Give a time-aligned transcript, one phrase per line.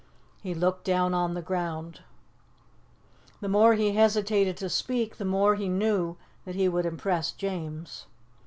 [0.41, 2.01] He looked down on the ground.
[3.39, 8.07] The more he hesitated to speak, the more he knew that he would impress James.